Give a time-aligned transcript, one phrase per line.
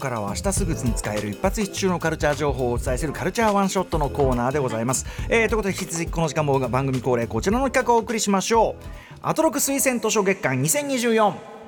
[0.00, 9.00] からは明日すぐに使える一発必中のカルチャー情報をお伝えするカルチャーワンショットのコーナーでございます、えー、ということで引き続きこの時間も番組恒例こちらの企画をお送りしましょう。
[9.22, 11.59] アトロク推薦図書月間2024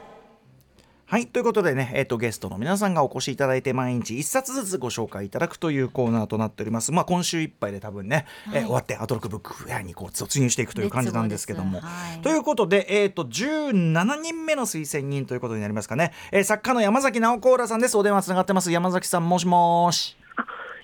[1.12, 11.80] はいということでね、えーと、ゲストの皆さんがお越しいただいて毎日1冊ずつご紹介いただくというコーナーとなっております、まあ、今週いっぱいで多分ね、はい、えー、終わってアトロクブックフェアにこう突入していくという感じなんですけども。
[11.80, 20.16] はい、ということで、えーと、17人目の推薦人ということになりますかね、えー、作家の山崎直子浦さんですお電話つながってます山崎さんもしもし。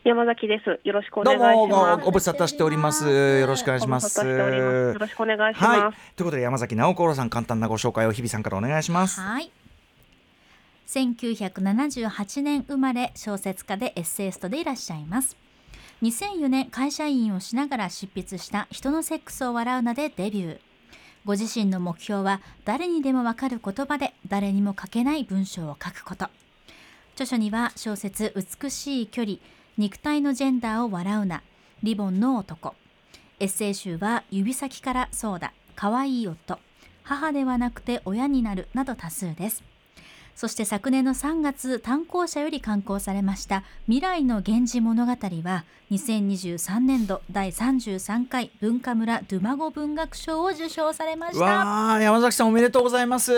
[0.05, 0.79] 山崎です。
[0.85, 1.55] よろしくお願いします。
[1.57, 3.09] どうもご無沙汰しております。
[3.09, 4.19] よろしくお願いします。
[4.23, 5.81] よろしくお願いします。
[5.81, 9.23] はい、ということで山崎直子浦さん簡単なご紹介を日比さんからお願いします。
[9.23, 9.51] はい。
[10.89, 15.37] 1978年生まれ小説家でエッセイストでいらっしゃいます。
[16.01, 20.61] 2004年会社員をしながら執筆した「人のセックスを笑うな」でデビュー。
[21.27, 26.31] ご自身の目標は誰にでもわかる言葉で誰にも書けない文章を書くこと。
[27.13, 29.37] 著書には小説「美しい距離」
[29.77, 31.43] 「肉体のジェンダーを笑うな」
[31.83, 32.75] 「リボンの男」
[33.41, 36.59] エッセイ集は「指先からそうだ」「かわいい夫」
[37.05, 39.63] 「母ではなくて親になる」など多数です。
[40.39, 51.45] そして昨年の3月単行者より刊行されました未来の源氏物語は2023年度第33回文化村ドゥマゴ文学賞を受賞されました。
[51.45, 53.33] わ山崎さんおめでとうございます。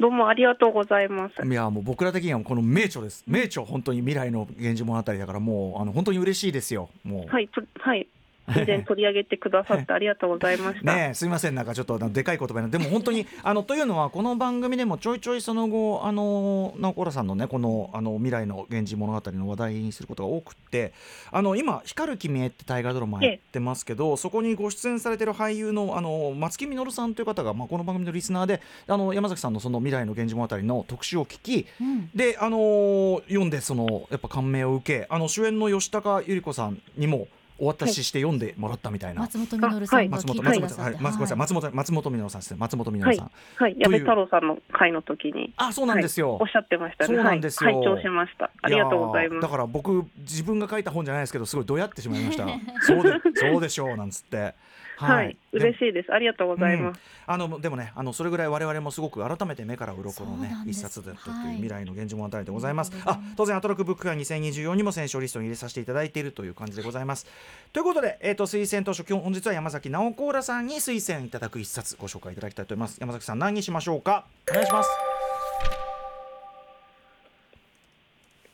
[0.00, 1.46] どうもありがとうございます。
[1.46, 3.22] いやもう僕ら的にはこの名著です。
[3.28, 6.88] 名著本当に未来の源氏物語だからもうあの本当に嬉しいですよ。
[7.04, 7.32] もう。
[7.32, 7.48] はい
[7.78, 8.08] はい
[8.48, 10.94] 以前取り上げてくださってありがとうございました。
[10.94, 20.92] ねすみませんなんかちょっとでかい言葉でも本当にあのというのはこの番組でもちょいちょいその後あの直子らさんのねこのあの未来の源氏物語の話題にすることが多くて
[21.30, 37.28] あの今光る君へって大河ドラマやってますけどそこにご出演されてる俳優のあの松木実さんという方がまあこの番組のリスナーであの山崎さんのその未来の源氏物語の特集を聞き、うん、であの読んでそのやっぱ感銘を受けあの主演の吉高由里子さんにも
[37.58, 48.50] お渡しして読んでもらったみたいな、松本実さん松本松本さん、松本松本松本実さんです松本実さん、はい、矢部太郎さんの会の時に、あ、そうなんですよ、おっしゃってましたそうなんですよ、拝聴しました。
[48.62, 49.42] ありがとうございます。
[49.42, 52.46] だから僕自分が書いた本じゃないですけど、すごいどやってしまいました。
[52.82, 54.54] そうでそうでしょうなんつって。
[54.96, 56.12] はい、嬉しいです。
[56.12, 56.98] ありがとうございます。
[57.26, 62.92] うん、あのでもね、あのそれぐらい我々もすごく改めて目から鱗のね一冊だったという未来の現状物語でございます。
[63.04, 67.26] あ、当然アトロクブックが2024にも選奨リストに入れさせていただいているという感じでございます。
[67.72, 72.98] ということで、えっ、ー、と推薦図書今日本日は山崎直子らさんに推薦いただく一冊ご紹介いただきたいと思います。
[73.00, 74.26] 山崎さん何にしましょうか？
[74.50, 74.90] お願いします。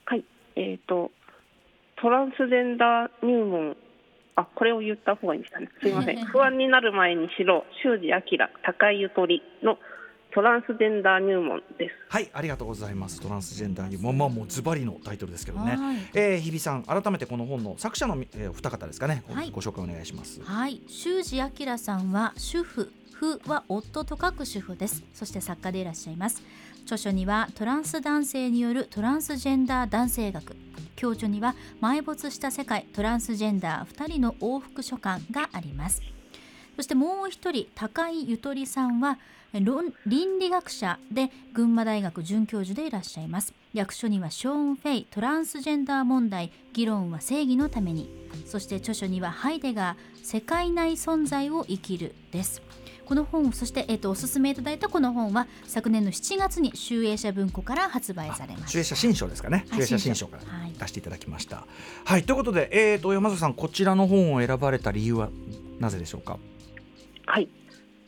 [0.06, 0.24] はい、
[0.56, 1.10] えっ、ー、と
[1.96, 3.76] トランスジェンダー入門
[4.36, 8.22] あこれを言った方がいいんですかねすいません 不安になる前にしろ修二明
[8.62, 9.78] 高井ゆとりの
[10.32, 11.94] トランスジェンダー入門です。
[12.08, 13.20] はいありがとうございます。
[13.20, 20.40] トランスジェンダー入門まあもうズバリのタイトルですけどね、はい、えー、日比さん改めてこの本の作者の、えー、二方ですかね、はい、ご紹介お願いします。
[20.42, 20.80] はい。
[20.88, 25.04] 修二明さんは主婦夫は夫と書く主婦です。
[25.12, 26.42] そして作家でいらっしゃいます。
[26.84, 30.56] 著書にはトランス男性によるトランスジェンダー男性学。
[30.96, 36.02] 共著には埋没した世界トランスジェンダー2人の往復書簡があります。
[36.76, 39.18] そしてもう一人高井ゆとりさんは
[39.52, 43.52] 倫理学者で群馬大学准教授でいらっしゃいます。
[43.72, 48.08] 役所にはショーン・フェイトランスジェンダー問題議論は正義のために。
[48.46, 52.62] そして著書にはハイデガー世界内存在を生きるです。
[53.04, 59.66] この本そして、えーと、おすすめいただいたこの本は昨年の7月に集英社文庫から発売されました集英社新書ですかね。
[59.72, 60.42] 集英社新書から
[60.78, 61.66] 出していただきました、はい、
[62.04, 65.28] はい、ということで、えーと、山崎さんこちらの本を選ばれた理由は
[65.80, 66.38] なぜでしょうか？
[67.26, 67.48] はい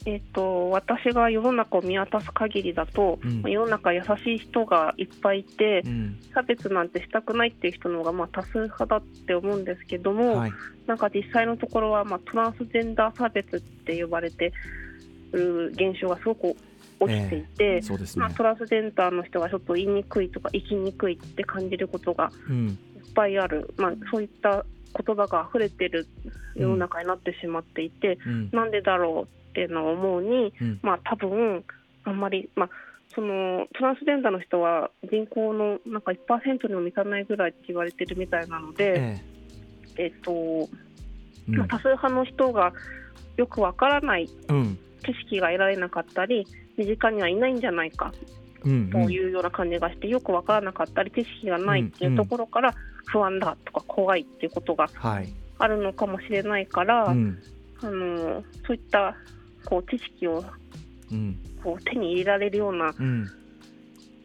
[0.05, 3.43] えっと私が世の中を見渡す限りだと、うん。
[3.43, 6.21] まあ世の中優しい人がいっぱいいて、うん。
[6.35, 10.53] 差別なんてしたくないっていう人の方がまあ多数派だって思うんですけども、はい。
[10.87, 14.53] なんか実際のところはまあトランスジェンダー差別って呼ばれて
[15.33, 16.57] る現象がすごく
[17.01, 18.21] 起きていて、そうですね。
[18.21, 22.69] まあ、トランスジェンダーの人がちょっと言いにくいとか生きにくいって感じることがうん。
[22.69, 24.65] いっぱいある、まあ、そういった
[25.05, 26.07] 言葉が溢れてる
[26.55, 28.51] 世の中になってしまっていて、うん。
[28.53, 30.81] なんでだろうっていうのを思うに、うん。
[30.83, 31.65] まあ多分
[32.05, 32.71] あんまり、まあ、
[33.15, 39.19] そのトランスジェンダーの人は人口のなんか1%にも満たないぐらいって言われてるみたいなので、
[39.97, 40.07] ええ。
[40.07, 40.33] っと
[41.49, 42.73] えまあ、多数派の人が
[43.37, 44.33] よくわからない知
[45.25, 46.47] 識が得られなかったり
[46.77, 48.13] 身近にはいないんじゃないか
[48.65, 52.73] うんというような感じがして、よくわからなかったり知識がないっていうところから
[53.07, 55.33] 不安だとか怖いっていうことがはい。
[55.59, 57.43] あるのかもしれないから、うん。
[57.83, 59.17] あのそういった
[59.65, 60.45] こう知識を
[61.11, 61.39] うん。
[61.63, 63.31] こう手に入れられるようなうん。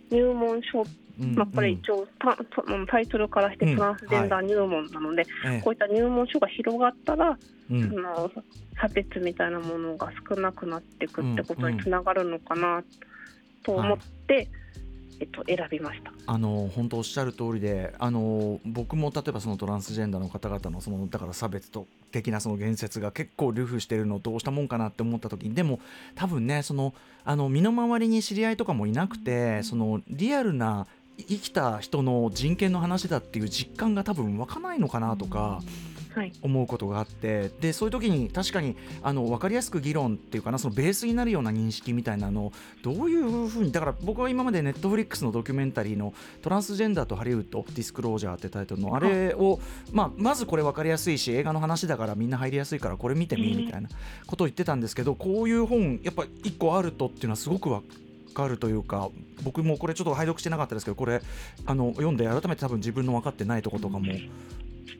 [0.09, 0.83] 入門書、
[1.19, 1.35] うん。
[1.35, 2.45] まあ、これ一応タタ
[2.87, 3.77] タイトルからしてうん。
[3.77, 5.61] トランスジェンダー入門なので、ええ。
[5.61, 7.37] こういった入門書が広がったら、
[7.69, 7.89] うん。
[7.89, 8.31] その
[8.79, 12.83] 差別みたいなものが少なくなっていくってことにつながるのかな
[13.63, 13.97] と思っ
[14.27, 14.47] て、
[15.19, 16.11] えっと、選びました。
[16.27, 25.79] あの本当おっしゃる通りであの僕も例えばそのトランスジェンダーの方々のそのだから差別と的なその言説が結構流布してるのどうしたもんかなって思った時にでも
[26.15, 26.93] 多分ねその
[27.23, 30.87] あの身の回りに知り合いとかもいなくてそのリアルな
[31.17, 35.39] 生きた人の人権の話だっていう実感が多分湧かないのかなとか。
[35.39, 35.96] はい、
[36.41, 42.51] 思うことがあってでそういう時に確かにあの分かりやすく議論っていうかなそのベースになるような認識みたいなのを
[42.83, 48.99] どういうふうにだから僕は今までネットフリックスのドキュメンタリーの「トランスジェンダーとハリウッドディスクロージャー」ってタイトルのあ。
[48.99, 49.59] れを、
[49.91, 53.89] まあ、まずこれ分かりやすいし映画の話だからみんな入りやすいからこれ見てみみたいな
[54.25, 57.83] ことを言ってたんですけどこういう本やっぱ一個あるとっていうのはすごく分
[58.33, 59.09] かるというか
[59.43, 61.21] 僕もこれちょっと拝読してなかったですけどこれ
[61.65, 64.05] あの読んで改めて多分自分の分かってないとことかも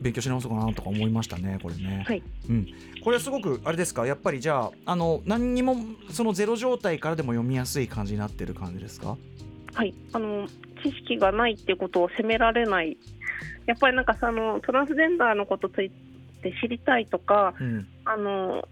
[0.01, 2.03] 勉強し直そうかなとか思いましたねこれね。
[2.07, 2.23] はい。
[2.49, 2.67] うん、
[3.03, 4.05] これはすごくあれですか？
[4.05, 5.75] やっぱりじゃああの何にも
[6.09, 9.17] そのゼロ状態からでも読みやすい感じになってる感じですか？
[9.73, 10.47] はい、あの
[10.83, 12.97] 知識がないってことを責められない、
[13.65, 15.89] やっぱりなんかそのトランスジェンダーのことについ
[16.41, 17.87] て知りたいとか、うん。
[18.05, 18.67] あの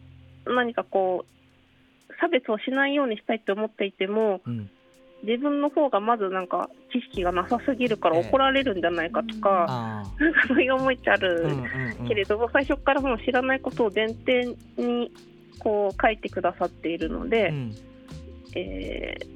[0.48, 4.70] 何かこう、差別をしないようにしたいって思っていても、うん
[5.24, 8.30] 自分の方がまずなんか知識がなさすぎるからええ。
[8.30, 11.48] 怒られるんじゃないかとか、あなんかそういう思いってあある
[12.08, 14.46] けれども、最初からもう知らないことを前提
[14.78, 15.12] に
[15.60, 17.76] こう書いてくださっているので、うん。
[18.56, 19.35] えー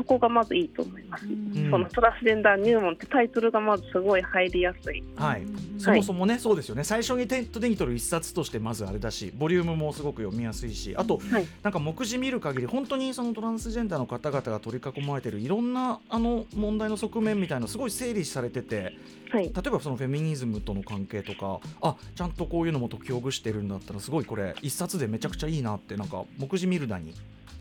[0.00, 1.26] そこがまずいいと思います。
[1.26, 1.70] うん。
[1.70, 5.04] そのトランスジェンダー入門ってタイトルがまずすごい入りやすい。
[5.14, 5.42] はい、
[5.78, 6.84] そもそもね、そうですよね。
[6.84, 11.46] 最初に手手に取る一冊としてまずあれだしボリュームもすごく読みやすいしあと、はい。
[11.62, 18.96] なんか目次見る限り本当にそのトランスジェンダーの方々が取り囲まれてるいろんなあの問題の側面みたいなのすごい整理されてて
[19.30, 27.14] はい、例えばそのフェミニズムとの関係とかあちゃんとこういうのも解きほぐしてるんだったらすごいこれ一冊でめちゃくちゃいいなってなんか目次見るなに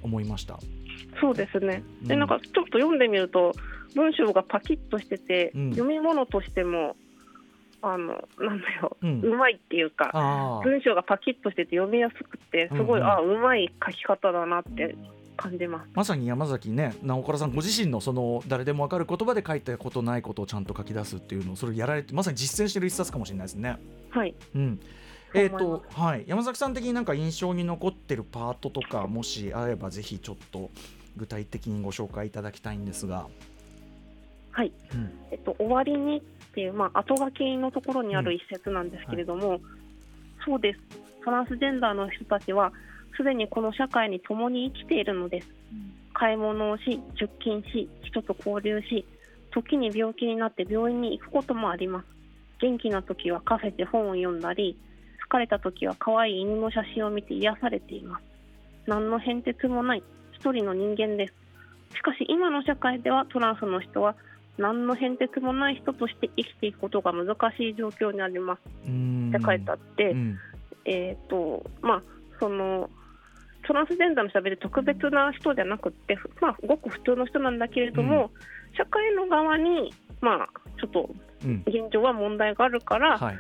[0.04, 0.60] 思いました。
[1.22, 1.84] そうですね。
[2.04, 3.54] で、うんなんかちょっと読んでみると
[3.96, 6.96] 文章がパキッとしてて、うん読み物としても
[7.81, 10.62] あのなんだよ、ううんまいっていうか。
[10.63, 14.96] 文章がパキッとしてて読みやすくてすごい、うんうんあうまい書き方だなって
[15.38, 15.90] 感じます。
[15.94, 23.78] まさに山崎ね直倉さんご自身のその誰でも分かる言葉で書いたことないことをちゃんと書き出すっていうのをそれをやられてまさに実践してる一冊かもしれないですね。
[24.10, 24.36] はい。
[24.56, 24.80] うん
[25.34, 30.72] えーとはい、山崎さん的になんか印象に残ってるパートとかもしあればぜひちょっと
[31.18, 33.27] 具体的にご紹介いただきたいんですが、
[34.51, 34.72] はい。
[34.94, 35.12] うん。
[35.32, 36.22] えっと、終わりにっ
[36.53, 39.60] ていう、まあ、後書きのところにある一節なんですけれども、
[40.46, 40.80] そうです、
[41.24, 42.74] トランスジェンダーの人たちは、
[43.15, 45.48] すでにこの社会に共に生きているのです。
[46.13, 49.06] 買い物をし、出勤し、人と交流し、
[49.51, 52.06] 時に病気になって病院に行くこともあります。
[52.60, 54.77] 元気な時はカフェで本を読んだり、
[55.29, 58.24] 疲れた時は可愛い犬の写真を見て癒されています。
[58.88, 61.33] 何の変哲もない一人の人間です。
[61.95, 64.15] しかし今の社会ではトランスの人は
[64.57, 68.59] 何の変哲もない人として生きていくことが難しい状況にあります。
[68.86, 69.29] うーん。
[69.29, 70.38] って書いてあって、うん。
[70.86, 72.01] えっ、とまあ
[72.39, 72.89] その
[73.67, 78.31] トランスジェンダーの人は別に特別な人じゃなくって、ふまあ、ごく普通の人なんだけれども、
[78.75, 81.09] 社会の側にまあちょっと
[81.45, 81.63] うん。
[81.67, 83.39] 現状は問題があるから、はい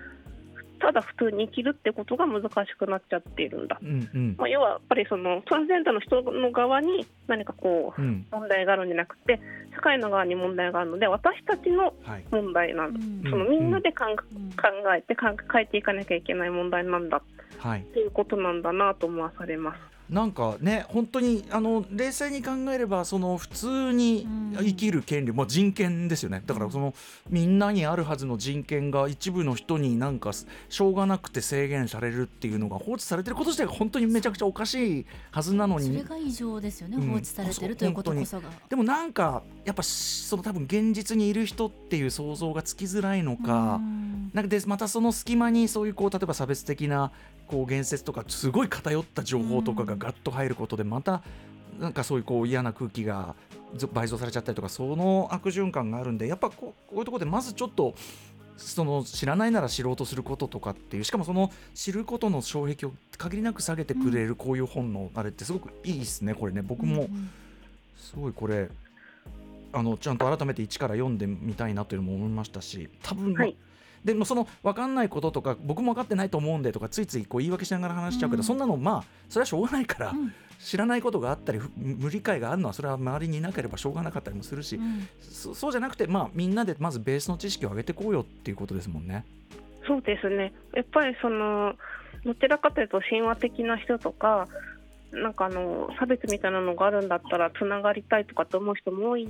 [0.79, 3.77] ただ普通に生きるってことが難しくなっちゃっているんだ。
[3.81, 4.35] うんうん。
[4.37, 8.25] まあ、要はやっぱりそのトランスジェンダーの人の側に何かこううん。
[8.31, 9.39] 問題があるんじゃなくて
[9.75, 12.25] 社会の側に問題があるので私たちのはい。
[12.31, 13.31] 問題なんだ、うん。
[13.31, 14.49] そのみんなで考えうん。
[14.51, 15.27] 考えて考
[15.59, 17.17] えていかなきゃいけない問題なんだ。
[17.17, 17.21] っ
[17.59, 17.81] はい。
[17.93, 19.79] ていうことなんだなと思わされます。
[20.09, 26.41] なんかね本当にあの冷静に考えればその普通に生きる権利、まあ、人権ですよね。
[26.45, 26.95] だからその
[27.29, 35.87] みんなにあるはずの人権が一部の人になんかしょうがなくて制限されるっていうのが放置されてること自体が本当にめちゃくちゃおかしいはずなのに。
[35.87, 38.49] それが異常ですよね、放置されてるということこそが。
[38.67, 43.79] でもなんかやっぱその多分現実にいる人っていう想像がつきづらいのか
[44.33, 47.11] なんかでまたその隙間にそういうこう例えば差別的な
[47.47, 51.23] こう言説とかすごい偏った情報とかがガッと入ることでまた
[51.79, 53.35] なんかそういうこう嫌な空気が
[53.93, 57.95] 倍増されちゃったりとかその悪循環があるんでやっぱこうこういうところでまずちょっと
[58.57, 66.61] その知らないなら知ろうとすることとかっていうしかもその知ることの障壁を限りなく下げてくれるこういう本のあれってすごくいいですねこれね。
[66.61, 67.07] 僕も
[67.97, 68.69] すごいこれ
[69.71, 73.55] あのちゃんと改めて一から読んでみたいなというのも思いましたし多分、はい、
[74.03, 89.25] でもその分かんないこととか僕も分かってないと思うんでとかついついこう言い訳しながら話しちゃうけど、うん、そんなのまあそれはしょうがないから、うん、知らないことがあったり無理解があるのはそれは周りにいなければしょうがなかったりもするし、うん、そそうじゃなくて、まあ、みんなでまずベースの知識を上げていこうよっていうことですもんね。
[89.87, 90.53] そうですね。
[90.73, 91.73] やっぱりその
[92.23, 94.47] どちらかというと神話的な人とか
[95.11, 99.27] なんかあの差別みたいなのがあるんだったらつながりたいとかと思う人も多い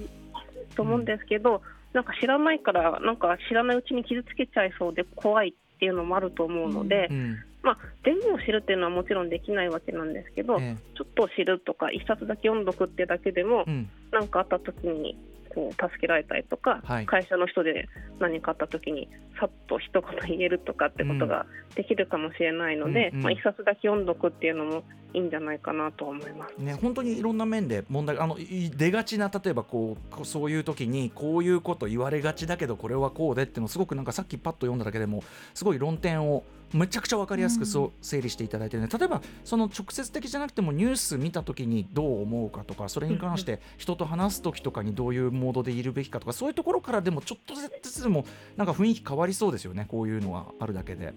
[0.75, 1.61] と思うんですけど、うん、
[1.93, 13.63] なんか知らないからなんか知らないうちに傷つけちゃいそうで怖いっていうのもあると思うので、うん、まあ、全部を知るっていうのはもちろんできないわけなんですけど、ええ、ちょっと知るとか一冊だけ読んどくってだけでも
[14.11, 15.17] 何、うん、かあった時に
[15.49, 17.87] こう助けられたりとか、はい、会社の人で
[18.19, 19.07] 何かあった時に
[19.39, 26.57] さっと一言言えるとかってことができるかもしれないので、うんうん、まあ、一冊だけ読んどくっていうのもいいんじゃないかなと思います。
[26.57, 48.25] ね、本当にいろんな面で問題あの出がちな例えばこうそういう時にこういうこと言われがちだけどこれはこうでっていうのすごくなんかさっきパッと読んだだけでもすごい論点をめちゃくちゃ分かりやすくそう整理していただいてね、例えばその直接的じゃなくてもニュース見た時にどう思うかとかそれに関して人と話す時とかにどういうモードでいるべきかとかそういうところからでもちょっとずつでも
[48.57, 51.13] なんか雰囲気変わりそうですよねこういうのがあるだけで。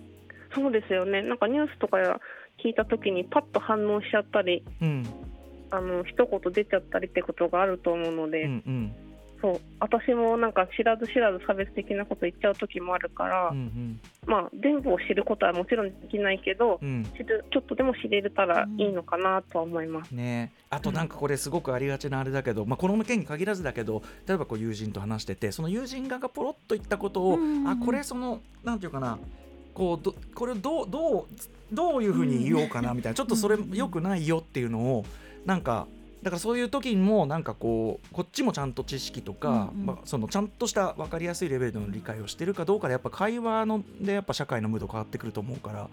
[0.54, 1.22] そうですよね。
[1.22, 1.96] なんかニュースとか
[2.62, 5.06] 聞いた時にパッと反応しちゃったり、うん、
[5.70, 8.94] あの一言出ちゃったりってことがあると思うので、うんうん
[9.42, 9.60] そう。
[9.80, 29.18] 私もなんか知らず知らず差別的なこと言っちゃう時もあるから、うんうん、まあ、全部を知ることはもちろんできないけど、うん、知るちょっとでも知れたらいいのかなとは思います、ね、あとなんかこれすごくありがちなあれだけど、まあ、この件に限らずだけど例えばこう友人と話しててその友人側がポロっと言ったことを、うんうん、あこれそのなんていうかな
[29.74, 31.26] こうどこれをどうどう
[31.72, 35.04] どういうふうに言おうかなみたいなちょっとそれよくないよっていうのを
[35.46, 35.86] なんか
[36.22, 45.88] だからそういう時にもなんかこうこっちもちゃんと知識とか、うんうん、まあ、そのちゃんとした分かりやすいレベルでの理解をしてるかどうかでやっぱ会話のでやっぱ社会のムード変わってくると思うから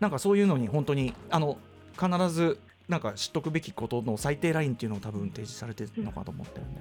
[0.00, 1.58] なんかそういうのに本当にあの
[1.96, 6.80] 必ずなんか知っとくべきことの最低ラインっていうのを多分提示されてるのかと思ってるんで、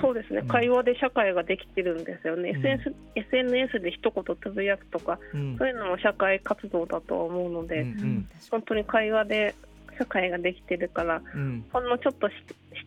[0.00, 9.54] そうですね、うん、会話で社会ができてるんですよね、うん、SNS, SNS で一言つぶやくとか、うん、そういうのも社会活動だと思うので、うんうん、本当に会話で
[9.98, 12.34] 社会ができてるから、うん、ほんのちょっと知っ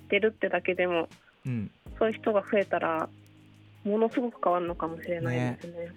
[0.10, 1.08] てるってだけでも、
[1.46, 3.10] うん、そういう人が増えたら
[3.84, 5.74] ものすごく変わるのかもしれないですね。
[5.86, 5.92] ね。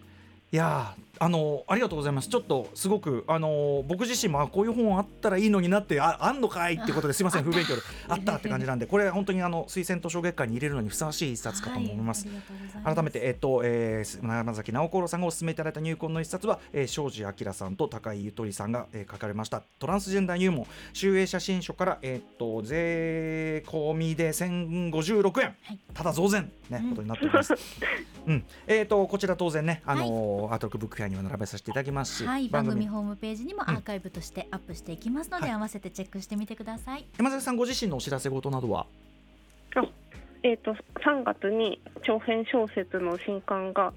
[0.53, 2.29] いやあのありがとうございます。
[2.29, 12.27] ちょっとすごくあの僕自身もこういう本あったらいいのになってああんのかいってことですいません不勉強であったって感じなんでこれ本当にあの推薦図書月間に入れるのにふさわしい一冊かと思います。
[12.83, 19.63] はい、改めてえっ、と、えー、山崎直子さんがお勧めいただいた入魂の一冊は、えー、庄司明さんと高井ゆとりさんが、えー、書かれました。
[19.79, 27.55] トランスジェンダー入門集英写真書からえっ、と税込みで1056円、はい、ただ増税ね、うん、ことになっております。
[28.27, 38.87] うん、えっ、とこちら当然ねあのーアートクブックフェアにも並べさせていただきますし、はい、番組ホームページにもアーカイブとしてアップしていきますので、うん、合わせてチェックしてみてください山崎さんご自身のお知らせ事などは？
[40.45, 43.93] えーと、3月に長編小説の新刊が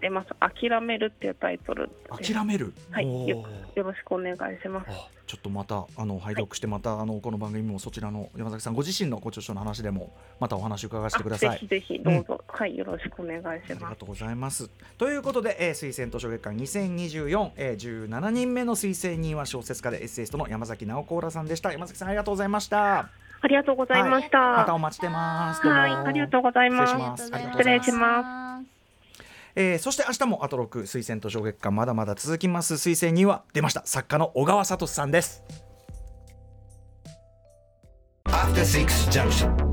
[0.00, 2.72] 出ます「諦める」っていうタイトル諦める？
[2.90, 3.28] はい。
[3.28, 4.90] よろしくお願いします。
[5.26, 11.50] ちょっとまたあの拝読してまた、はい、あのこの番組もそちらの山崎さんご自身のご著書の話でもまたお話伺わせてください。
[11.50, 13.72] ぜひぜひどうぞ、うん、はいよろしくお願いします。
[13.72, 14.70] ありがとうございます。
[14.98, 21.72] ということで、えー、推薦図書月間2024、えー、17人目の推薦人は小説家でエッセイストの山崎直子らさんでした。
[21.72, 24.38] 山崎さんありがとうございましたありがとうございました。
[24.38, 25.66] はい、またお待ちしてます。
[25.66, 27.26] はい、ありがとうございます。
[27.26, 28.68] 失礼します。
[29.54, 35.42] えー、そして明日もアトロク推薦図書月間まだまだ続きます推薦には出ました作家の小川聡さんです。
[38.26, 39.67] After Six Junction